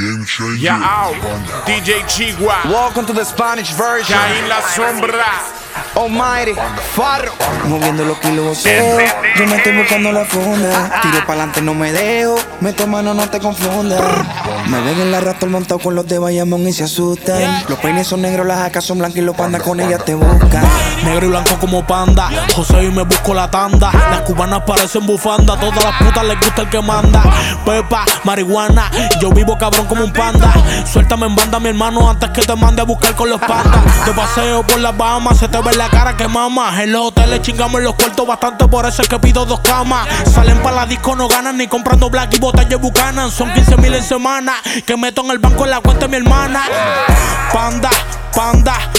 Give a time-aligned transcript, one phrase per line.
[0.00, 0.56] Game Changer.
[0.56, 1.14] Ya out.
[1.66, 2.64] DJ Chigua.
[2.64, 4.16] Welcome to the Spanish version.
[4.16, 5.59] Caí en la sombra.
[5.94, 6.52] Almighty,
[6.94, 7.32] Farro.
[7.66, 8.98] Moviendo los kilos voceo.
[9.36, 11.00] Yo me estoy buscando la funda.
[11.02, 12.36] Tiro pa'lante, no me dejo.
[12.60, 14.00] Meto mano, no te confundas.
[14.66, 17.64] Me ven en la raptor montado con los de Bayamón y se asustan.
[17.68, 20.64] Los peines son negros, las jacas son blancas y los pandas con ellas te buscan.
[21.04, 22.30] Negro y blanco como panda.
[22.54, 23.90] José y me busco la tanda.
[24.10, 25.58] Las cubanas parecen bufanda.
[25.58, 27.22] Todas las putas les gusta el que manda.
[27.64, 28.90] Pepa, marihuana.
[29.20, 30.52] Yo vivo cabrón como un panda.
[30.90, 34.06] Suéltame en banda, mi hermano, antes que te mande a buscar con los pandas.
[34.06, 36.82] De paseo por las Bahamas, se te ve la cara que mama.
[36.82, 40.08] En los hoteles chingamos los cuartos bastante, por eso es que pido dos camas.
[40.32, 43.30] Salen para la disco, no ganan ni comprando black y botellas bucanan.
[43.30, 44.54] Son 15 mil en semana.
[44.86, 46.62] Que meto en el banco en la cuenta de mi hermana.
[47.52, 47.90] Panda.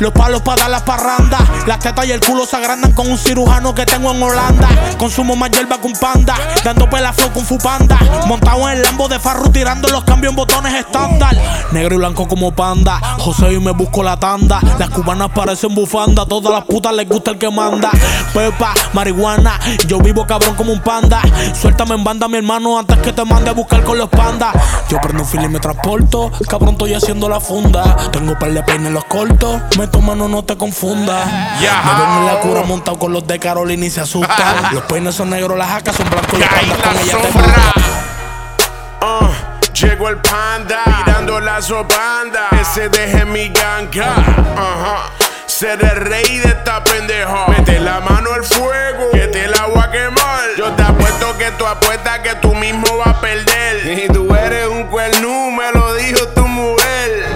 [0.00, 1.40] Los palos para dar las parrandas.
[1.66, 4.68] Las tetas y el culo se agrandan con un cirujano que tengo en Holanda.
[4.98, 6.34] Consumo más hierba que un panda.
[6.62, 7.98] Dando pela con fupanda.
[8.26, 11.34] Montado en el lambo de farru tirando los cambios en botones estándar.
[11.72, 13.00] Negro y blanco como panda.
[13.18, 14.60] José y me busco la tanda.
[14.78, 16.26] Las cubanas parecen bufanda.
[16.26, 17.90] Todas las putas les gusta el que manda.
[18.34, 19.58] Pepa, marihuana.
[19.86, 21.22] Yo vivo cabrón como un panda.
[21.58, 24.54] Suéltame en banda, mi hermano, antes que te mande a buscar con los pandas.
[24.90, 26.30] Yo prendo un film y me transporto.
[26.46, 27.96] Cabrón, estoy haciendo la funda.
[28.12, 29.60] Tengo par de peines en los cortos.
[29.78, 31.26] Meto mano, no te confundas.
[31.60, 31.82] Ya.
[31.82, 34.72] Me ven en la cura montado con los de Carolina y se asustan.
[34.72, 37.28] los peines son negros, las jacas son blancos y pandas con la ella te.
[39.02, 39.30] Uh,
[39.72, 42.48] llegó el panda, tirando la sobanda.
[42.60, 44.14] Ese deje mi ganga.
[44.56, 45.10] Ajá.
[45.46, 47.46] Ser el rey de esta pendejo.
[47.48, 50.40] Mete la mano al fuego, que te la voy a quemar.
[50.56, 54.04] Yo te apuesto que tú apuestas que tú mismo vas a perder.
[54.04, 57.26] Y tú eres un cuernú, me lo dijo tu mujer.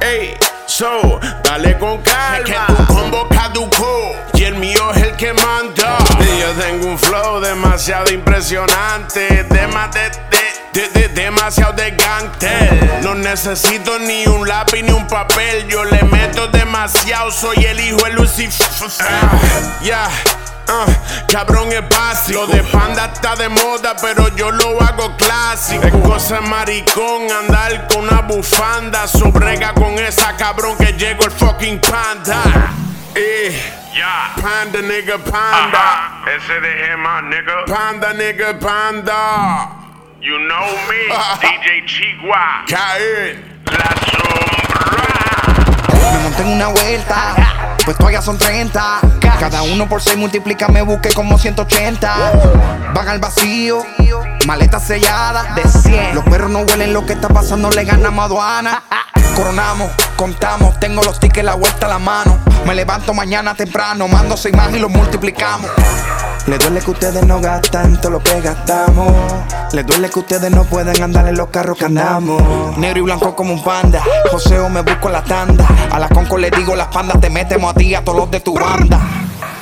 [0.00, 1.17] Ey, so,
[1.62, 2.44] dale con calma.
[2.44, 5.98] Que tu combo caducó y el mío es el que manda.
[6.20, 9.44] Y yo tengo un flow demasiado impresionante.
[9.48, 13.00] Dema- de- de- de- de- demasiado de gangster.
[13.02, 15.66] No necesito ni un lápiz ni un papel.
[15.68, 17.30] Yo le meto demasiado.
[17.30, 18.66] Soy el hijo de Lucifer.
[19.00, 19.30] Ah.
[20.68, 20.86] Ah,
[21.28, 22.40] cabrón es básico.
[22.40, 25.86] Lo de panda está de moda, pero yo lo hago clásico.
[25.86, 29.06] Es cosa maricón andar con una bufanda.
[29.06, 32.42] Sobrega con esa cabrón que llegó el fucking panda.
[33.14, 33.74] Eh,
[34.40, 36.22] Panda nigga panda.
[36.26, 37.64] Ese de gema, nigga.
[37.66, 39.70] Panda nigga panda.
[40.20, 41.08] You know me,
[41.40, 42.64] DJ Chigua.
[42.68, 43.42] Caer.
[43.66, 45.18] La sombra.
[46.12, 47.47] Me monté en una vuelta.
[47.88, 49.00] Pues todavía son 30.
[49.40, 52.92] Cada uno por 6 multiplica, me busqué como 180.
[52.92, 53.82] Van al vacío,
[54.46, 56.14] maleta sellada de 100.
[56.14, 58.82] Los perros no huelen lo que está pasando, le ganamos a aduana.
[59.34, 62.38] Coronamos, contamos, tengo los tickets, la vuelta a la mano.
[62.66, 65.70] Me levanto mañana temprano, mando seis más y los multiplicamos.
[66.48, 69.12] Le duele que ustedes no gastan todo lo que gastamos.
[69.72, 72.40] Le duele que ustedes no pueden andar en los carros que andamos.
[72.78, 74.02] Negro y blanco como un panda.
[74.30, 75.68] Joseo me busco la tanda.
[75.92, 78.40] A la conco le digo las pandas, te metemos a ti, a todos los de
[78.40, 78.98] tu banda.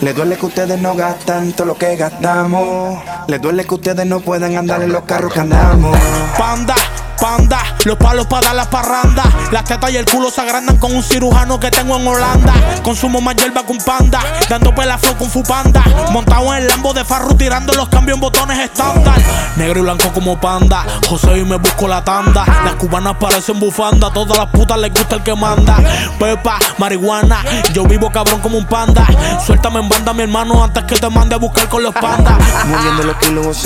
[0.00, 2.98] Le duele que ustedes no gastan todo lo que gastamos.
[3.26, 5.94] Le duele que ustedes no pueden andar en los carros que andamos.
[6.38, 6.76] Panda,
[7.20, 9.26] panda, los palos para dar las parrandas.
[9.52, 12.54] Las tetas y el culo se agrandan con un cirujano que tengo en Holanda.
[12.82, 15.82] Consumo más hierba un panda, dando pela flow con fupanda.
[16.10, 19.20] Montado en el lambo de farru tirando los cambios en botones estándar.
[19.56, 22.44] Negro y blanco como panda, José y me busco la tanda.
[22.64, 25.76] Las cubanas parecen bufanda, todas las putas les gusta el que manda.
[26.18, 29.06] Pepa, marihuana, yo vivo cabrón como un panda.
[29.44, 32.38] Suéltame en banda, mi hermano, antes que te mande a buscar con los pandas.
[32.66, 33.62] Moviendo los kilos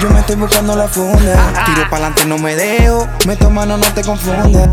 [0.00, 1.64] yo me estoy buscando la funda.
[1.64, 2.73] Tiro pa'lante, no me dejo.
[3.26, 4.68] Meto mano, no te confundas.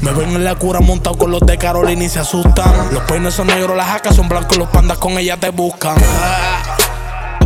[0.00, 2.72] Me ven en la cura montado con los de Carolina y se asustan.
[2.92, 5.94] Los peines son negros, las jacas son blancos, los pandas con ella te buscan.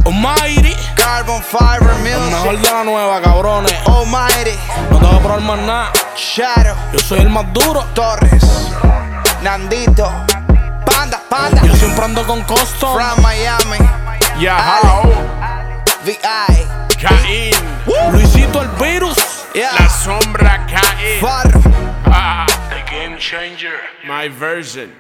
[0.06, 2.31] Almighty, Carbon Fiber Music.
[2.32, 3.75] mejor de la nueva, cabrones.
[3.86, 4.53] Almighty,
[4.91, 5.92] No te voy a probar más nada.
[6.16, 7.84] Shadow, Yo soy el más duro.
[7.94, 8.42] Torres,
[9.42, 10.10] Nandito,
[10.86, 12.94] Panda, Panda, Yo siempre ando con costo.
[12.94, 13.78] from Miami,
[14.47, 15.03] how?
[16.04, 16.16] VI,
[17.03, 17.54] Caín.
[18.12, 19.16] Luisito el virus.
[19.54, 19.88] yeah, La
[24.06, 24.94] my version.